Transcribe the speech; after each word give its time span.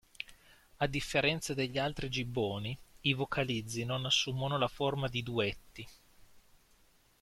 A 0.77 0.87
differenza 0.87 1.53
degli 1.53 1.77
altri 1.77 2.09
gibboni, 2.09 2.75
i 3.01 3.13
vocalizzi 3.13 3.85
non 3.85 4.03
assumono 4.03 4.57
la 4.57 4.67
forma 4.67 5.07
di 5.07 5.21
"duetti". 5.21 5.87